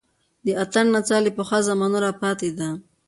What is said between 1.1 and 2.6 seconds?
له پخوا زمانو راپاتې